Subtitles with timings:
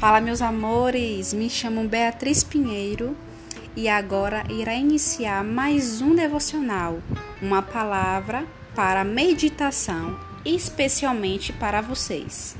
[0.00, 3.14] Fala, meus amores, me chamo Beatriz Pinheiro
[3.76, 7.00] e agora irá iniciar mais um devocional,
[7.42, 12.56] uma palavra para meditação, especialmente para vocês.